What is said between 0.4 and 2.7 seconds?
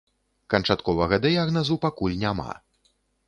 Канчатковага дыягназу пакуль няма.